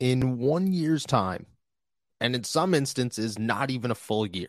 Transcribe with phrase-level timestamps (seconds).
[0.00, 1.46] in one year's time,
[2.20, 4.48] and in some instances, not even a full year,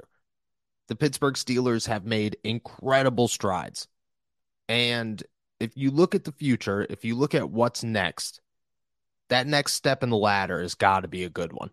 [0.88, 3.88] the Pittsburgh Steelers have made incredible strides.
[4.68, 5.22] And
[5.60, 8.42] if you look at the future, if you look at what's next,
[9.30, 11.70] that next step in the ladder has got to be a good one.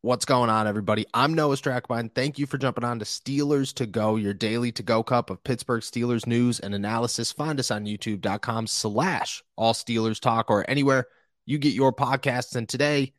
[0.00, 1.06] What's going on, everybody?
[1.12, 2.14] I'm Noah Strackbein.
[2.14, 5.42] Thank you for jumping on to Steelers to Go, your daily to go cup of
[5.42, 7.32] Pittsburgh Steelers news and analysis.
[7.32, 11.08] Find us on youtube.com slash all Steelers talk or anywhere
[11.46, 12.54] you get your podcasts.
[12.54, 13.12] And today,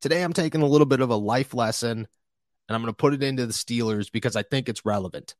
[0.00, 2.08] today I'm taking a little bit of a life lesson and
[2.74, 5.36] I'm going to put it into the Steelers because I think it's relevant.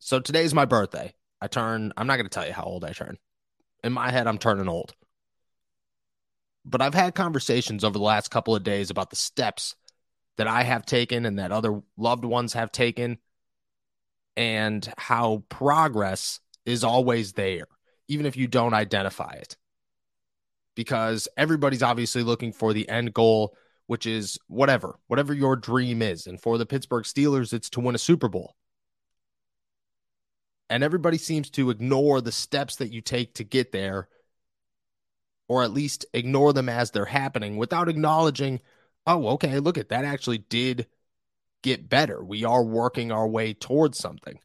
[0.00, 1.14] So today's my birthday.
[1.40, 3.16] I turn, I'm not going to tell you how old I turn.
[3.84, 4.92] In my head, I'm turning old.
[6.64, 9.76] But I've had conversations over the last couple of days about the steps
[10.36, 13.18] that I have taken and that other loved ones have taken,
[14.36, 17.66] and how progress is always there,
[18.08, 19.56] even if you don't identify it.
[20.74, 26.26] Because everybody's obviously looking for the end goal, which is whatever, whatever your dream is.
[26.26, 28.56] And for the Pittsburgh Steelers, it's to win a Super Bowl.
[30.68, 34.08] And everybody seems to ignore the steps that you take to get there,
[35.46, 38.60] or at least ignore them as they're happening without acknowledging
[39.06, 40.86] oh, okay, look at that actually did
[41.62, 42.22] get better.
[42.22, 44.38] We are working our way towards something.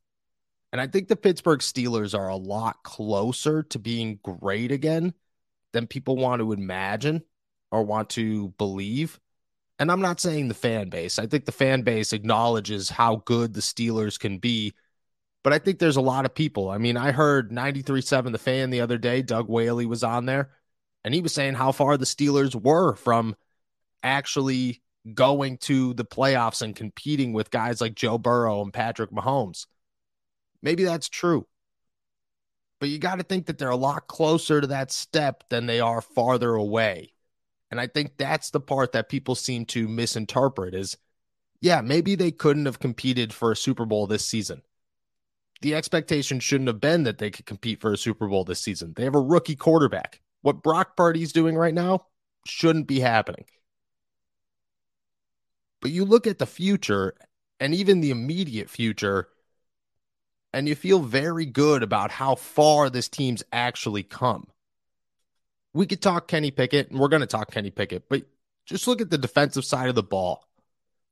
[0.72, 5.14] And I think the Pittsburgh Steelers are a lot closer to being great again
[5.74, 7.24] than people want to imagine
[7.72, 9.20] or want to believe.
[9.80, 11.20] And I'm not saying the fan base.
[11.20, 14.74] I think the fan base acknowledges how good the Steelers can be.
[15.44, 16.70] But I think there's a lot of people.
[16.70, 19.22] I mean, I heard 93.7 The Fan the other day.
[19.22, 20.52] Doug Whaley was on there,
[21.06, 23.36] and he was saying how far the Steelers were from–
[24.04, 24.82] actually
[25.14, 29.66] going to the playoffs and competing with guys like Joe Burrow and Patrick Mahomes.
[30.62, 31.48] Maybe that's true.
[32.80, 35.80] But you got to think that they're a lot closer to that step than they
[35.80, 37.14] are farther away.
[37.72, 40.98] And I think that's the part that people seem to misinterpret is
[41.62, 44.62] yeah, maybe they couldn't have competed for a Super Bowl this season.
[45.62, 48.94] The expectation shouldn't have been that they could compete for a Super Bowl this season.
[48.96, 50.22] They have a rookie quarterback.
[50.42, 52.06] What Brock Purdy's doing right now
[52.46, 53.44] shouldn't be happening.
[55.82, 57.16] But you look at the future
[57.60, 59.28] and even the immediate future,
[60.54, 64.48] and you feel very good about how far this team's actually come.
[65.74, 68.24] We could talk Kenny Pickett, and we're going to talk Kenny Pickett, but
[68.66, 70.48] just look at the defensive side of the ball.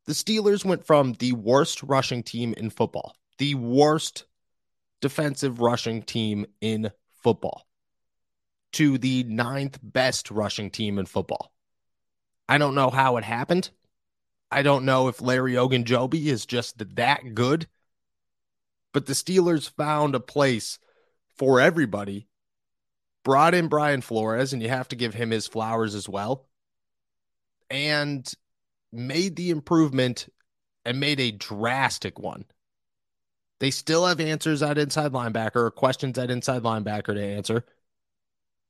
[0.06, 4.26] The Steelers went from the worst rushing team in football, the worst
[5.02, 6.92] defensive rushing team in
[7.22, 7.68] football,
[8.74, 11.52] to the ninth best rushing team in football.
[12.50, 13.70] I don't know how it happened.
[14.52, 17.68] I don't know if Larry Ogunjobi is just that good,
[18.94, 20.80] but the Steelers found a place
[21.38, 22.28] for everybody.
[23.24, 26.48] Brought in Brian Flores, and you have to give him his flowers as well.
[27.70, 28.26] And
[28.94, 30.30] made the improvement
[30.86, 32.46] and made a drastic one.
[33.60, 37.66] They still have answers at inside linebacker or questions at inside linebacker to answer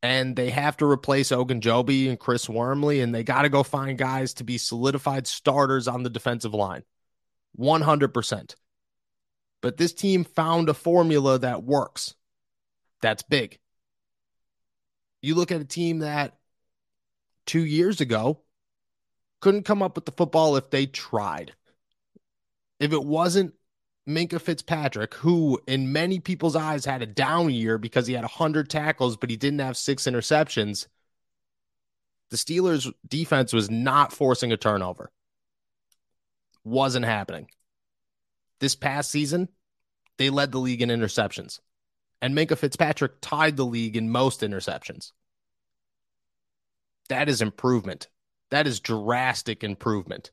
[0.04, 3.98] and they have to replace Ogunjobi and Chris Wormley, and they got to go find
[3.98, 6.84] guys to be solidified starters on the defensive line.
[7.60, 8.56] 100%.
[9.62, 12.14] But this team found a formula that works.
[13.02, 13.58] That's big.
[15.22, 16.38] You look at a team that
[17.46, 18.42] two years ago
[19.42, 21.54] couldn't come up with the football if they tried.
[22.80, 23.54] If it wasn't
[24.08, 28.70] Minkah Fitzpatrick, who in many people's eyes had a down year because he had 100
[28.70, 30.88] tackles, but he didn't have six interceptions,
[32.30, 35.12] the Steelers' defense was not forcing a turnover.
[36.64, 37.48] Wasn't happening.
[38.60, 39.50] This past season,
[40.18, 41.60] they led the league in interceptions.
[42.22, 45.12] And Minkah Fitzpatrick tied the league in most interceptions.
[47.10, 48.08] That is improvement.
[48.50, 50.32] That is drastic improvement.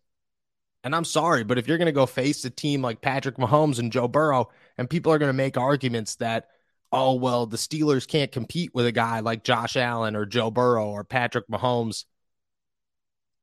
[0.85, 3.79] And I'm sorry, but if you're going to go face a team like Patrick Mahomes
[3.79, 6.51] and Joe Burrow, and people are going to make arguments that,
[6.93, 10.89] oh, well, the Steelers can't compete with a guy like Josh Allen or Joe Burrow
[10.89, 12.05] or Patrick Mahomes.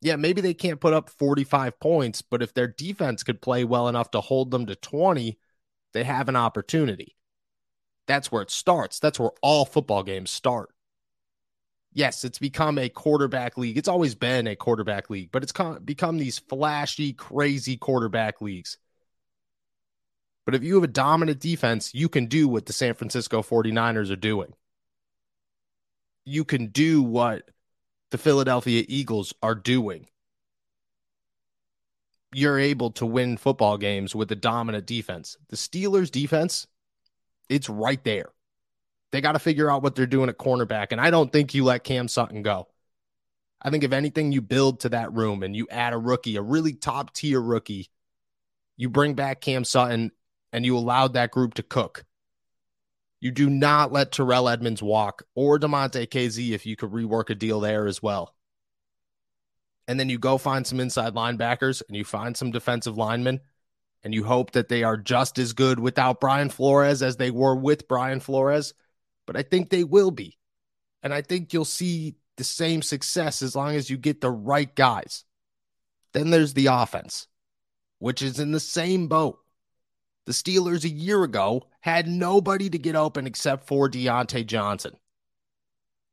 [0.01, 3.87] Yeah, maybe they can't put up 45 points, but if their defense could play well
[3.87, 5.39] enough to hold them to 20,
[5.94, 7.15] they have an opportunity.
[8.05, 8.99] That's where it starts.
[8.99, 10.69] That's where all football games start
[11.93, 13.77] yes, it's become a quarterback league.
[13.77, 15.53] It's always been a quarterback league, but it's
[15.83, 18.77] become these flashy, crazy quarterback leagues.
[20.45, 24.11] But if you have a dominant defense, you can do what the San Francisco 49ers
[24.11, 24.53] are doing.
[26.25, 27.49] You can do what
[28.09, 30.07] the Philadelphia Eagles are doing.
[32.33, 35.37] You're able to win football games with a dominant defense.
[35.49, 36.65] The Steelers' defense,
[37.49, 38.29] it's right there.
[39.11, 40.87] They got to figure out what they're doing at cornerback.
[40.91, 42.67] And I don't think you let Cam Sutton go.
[43.61, 46.41] I think if anything, you build to that room and you add a rookie, a
[46.41, 47.89] really top tier rookie,
[48.77, 50.11] you bring back Cam Sutton
[50.51, 52.05] and you allowed that group to cook.
[53.19, 57.35] You do not let Terrell Edmunds walk or Damontae Kazee if you could rework a
[57.35, 58.33] deal there as well.
[59.87, 63.41] And then you go find some inside linebackers and you find some defensive linemen
[64.03, 67.55] and you hope that they are just as good without Brian Flores as they were
[67.55, 68.73] with Brian Flores.
[69.31, 70.38] But I think they will be.
[71.01, 74.75] And I think you'll see the same success as long as you get the right
[74.75, 75.24] guys.
[76.12, 77.28] Then there's the offense,
[78.00, 79.39] which is in the same boat.
[80.25, 84.98] The Steelers a year ago had nobody to get open except for Diontae Johnson.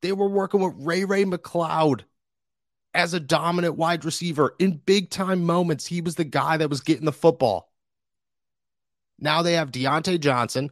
[0.01, 2.03] They were working with Ray Ray McCloud
[2.95, 4.55] as a dominant wide receiver.
[4.61, 7.73] In big time moments, he was the guy that was getting the football.
[9.19, 10.71] Now they have Diontae Johnson,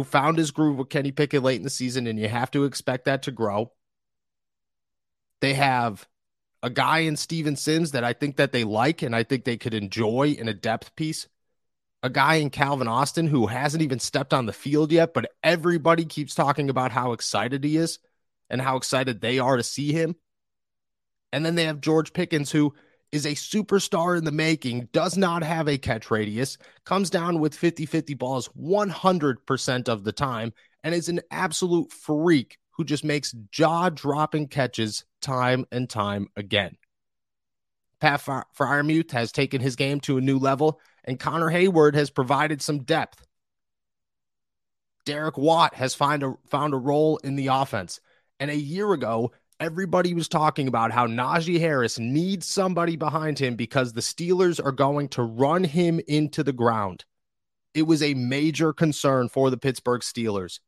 [0.00, 2.64] who found his groove with Kenny Pickett late in the season, and you have to
[2.64, 3.72] expect that to grow.
[5.40, 6.08] They have
[6.62, 9.56] a guy in Steven Sims that I think that they like and I think they
[9.56, 11.28] could enjoy in a depth piece
[12.02, 16.06] a guy in Calvin Austin who hasn't even stepped on the field yet, but everybody
[16.06, 17.98] keeps talking about how excited he is
[18.48, 20.16] and how excited they are to see him.
[21.30, 22.74] And then they have George Pickens, who
[23.12, 27.54] is a superstar in the making, does not have a catch radius, comes down with
[27.54, 30.52] 50 50 balls 100% of the time,
[30.84, 36.76] and is an absolute freak who just makes jaw dropping catches time and time again.
[38.00, 42.62] Pat Freiermuth has taken his game to a new level and Connor Heyward has provided
[42.62, 43.26] some depth.
[45.04, 48.00] Derek Watt has find a, found a role in the offense.
[48.38, 53.54] And a year ago, everybody was talking about how Najee Harris needs somebody behind him
[53.54, 57.04] because the Steelers are going to run him into the ground.
[57.74, 60.60] It was a major concern for the Pittsburgh Steelers.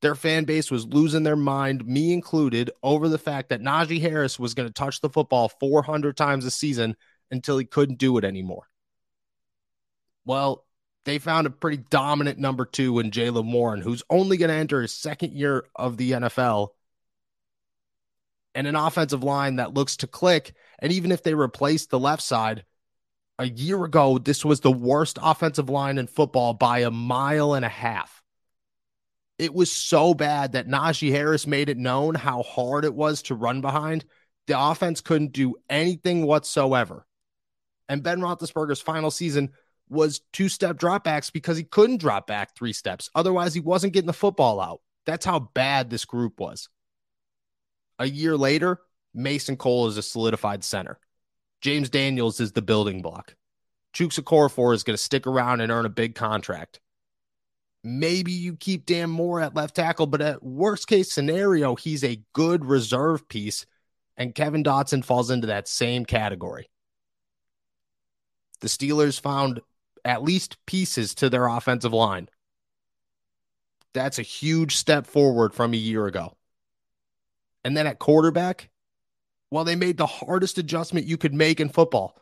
[0.00, 4.38] Their fan base was losing their mind, me included, over the fact that Najee Harris
[4.38, 6.96] was going to touch the football 400 times a season
[7.30, 8.68] until he couldn't do it anymore.
[10.24, 10.64] Well,
[11.04, 14.80] they found a pretty dominant number two in Jaylen Warren, who's only going to enter
[14.82, 16.68] his second year of the NFL,
[18.54, 20.54] and an offensive line that looks to click.
[20.78, 22.64] And even if they replace the left side,
[23.38, 27.64] a year ago, this was the worst offensive line in football by a mile and
[27.64, 28.22] a half.
[29.38, 33.34] It was so bad that Najee Harris made it known how hard it was to
[33.34, 34.04] run behind.
[34.46, 37.06] The offense couldn't do anything whatsoever.
[37.88, 39.50] And Ben Roethlisberger's final season
[39.88, 43.10] was two step dropbacks because he couldn't drop back three steps.
[43.14, 44.80] Otherwise, he wasn't getting the football out.
[45.06, 46.68] That's how bad this group was.
[47.98, 48.80] A year later,
[49.14, 50.98] Mason Cole is a solidified center.
[51.60, 53.36] James Daniels is the building block.
[53.94, 56.80] Chuks Okorafor is going to stick around and earn a big contract.
[57.84, 62.22] Maybe you keep Dan Moore at left tackle, but at worst case scenario, he's a
[62.32, 63.66] good reserve piece,
[64.16, 66.70] and Kevin Dotson falls into that same category.
[68.60, 69.60] The Steelers found
[70.04, 72.28] at least pieces to their offensive line.
[73.92, 76.36] That's a huge step forward from a year ago.
[77.64, 78.70] And then at quarterback,
[79.50, 82.20] well, they made the hardest adjustment you could make in football,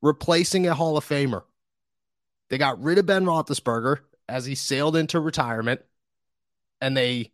[0.00, 1.42] replacing a Hall of Famer.
[2.48, 3.98] They got rid of Ben Roethlisberger
[4.28, 5.80] as he sailed into retirement,
[6.80, 7.32] and they,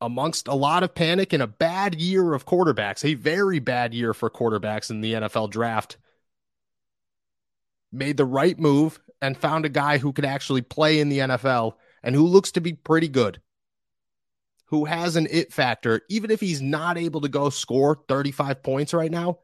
[0.00, 4.14] amongst a lot of panic and a bad year of quarterbacks, a very bad year
[4.14, 5.96] for quarterbacks in the NFL draft,
[7.92, 11.74] made the right move and found a guy who could actually play in the NFL
[12.02, 13.40] and who looks to be pretty good,
[14.70, 16.02] who has an it factor.
[16.08, 19.40] Even if he's not able to go score 35 points right now,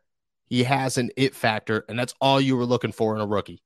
[0.48, 3.62] he has an it factor, and that's all you were looking for in a rookie.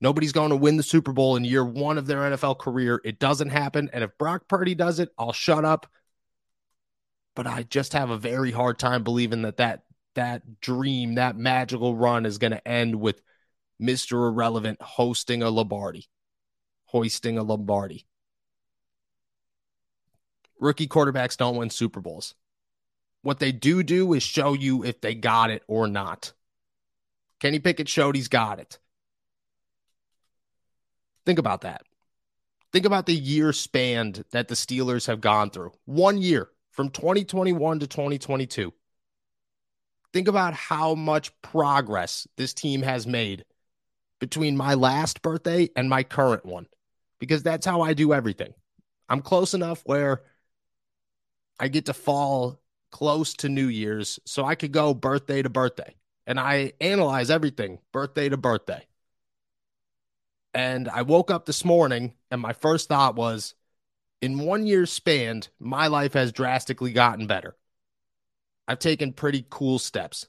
[0.00, 3.00] Nobody's going to win the Super Bowl in year one of their NFL career.
[3.04, 3.90] It doesn't happen.
[3.92, 5.86] And if Brock Purdy does it, I'll shut up.
[7.34, 9.84] But I just have a very hard time believing that that,
[10.14, 13.20] that dream, that magical run is going to end with
[13.80, 14.28] Mr.
[14.28, 16.08] Irrelevant hosting a Lombardi,
[16.86, 18.07] hoisting a Lombardi.
[20.60, 22.34] Rookie quarterbacks don't win Super Bowls.
[23.22, 26.32] What they do do is show you if they got it or not.
[27.40, 28.78] Kenny Pickett showed he's got it.
[31.26, 31.82] Think about that.
[32.72, 35.72] Think about the year spanned that the Steelers have gone through.
[35.84, 38.72] One year from 2021 to 2022.
[40.12, 43.44] Think about how much progress this team has made
[44.20, 46.66] between my last birthday and my current one
[47.18, 48.54] because that's how I do everything.
[49.08, 50.22] I'm close enough where
[51.58, 52.60] I get to fall
[52.90, 55.94] close to New Year's so I could go birthday to birthday
[56.26, 58.86] and I analyze everything birthday to birthday.
[60.54, 63.54] And I woke up this morning and my first thought was
[64.20, 67.56] in one year's span, my life has drastically gotten better.
[68.66, 70.26] I've taken pretty cool steps.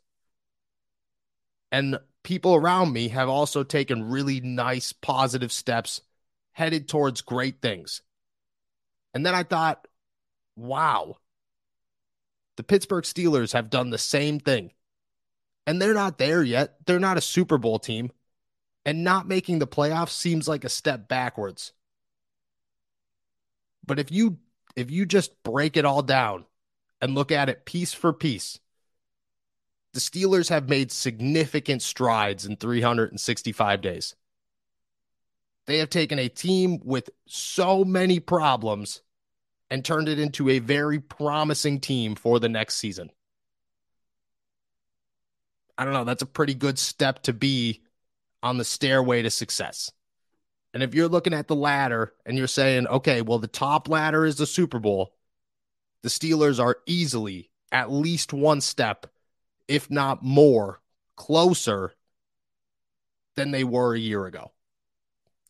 [1.71, 6.01] And people around me have also taken really nice, positive steps
[6.51, 8.01] headed towards great things.
[9.13, 9.87] And then I thought,
[10.59, 11.17] wow,
[12.57, 14.71] the Pittsburgh Steelers have done the same thing.
[15.65, 16.75] And they're not there yet.
[16.85, 18.11] They're not a Super Bowl team.
[18.85, 21.73] And not making the playoffs seems like a step backwards.
[23.85, 24.39] But if you
[24.75, 26.45] if you just break it all down
[27.01, 28.59] and look at it piece for piece,
[29.93, 34.15] the Steelers have made significant strides in 365 days.
[35.65, 39.01] They have taken a team with so many problems
[39.69, 43.11] and turned it into a very promising team for the next season.
[45.77, 46.03] I don't know.
[46.03, 47.83] That's a pretty good step to be
[48.43, 49.91] on the stairway to success.
[50.73, 54.25] And if you're looking at the ladder and you're saying, okay, well, the top ladder
[54.25, 55.13] is the Super Bowl,
[56.03, 59.07] the Steelers are easily at least one step,
[59.67, 60.81] if not more,
[61.15, 61.93] closer
[63.35, 64.51] than they were a year ago.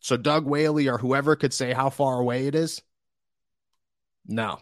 [0.00, 2.82] So, Doug Whaley or whoever could say how far away it is,
[4.30, 4.60] no.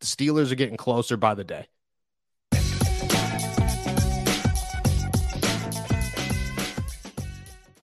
[0.00, 1.66] The Steelers are getting closer by the day.